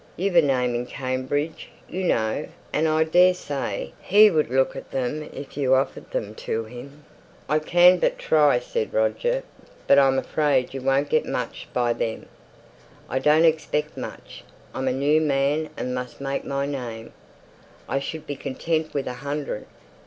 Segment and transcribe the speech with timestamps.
[0.17, 5.21] You've a name in Cambridge, you know; and I daresay he would look at them
[5.31, 7.03] if you offered them to him."
[7.47, 9.43] "I can but try," said Roger;
[9.85, 12.25] "but I'm afraid you won't get much by them."
[13.09, 14.43] "I don't expect much.
[14.73, 17.13] I'm a new man, and must make my name.
[17.87, 19.67] I should be content with a hundred.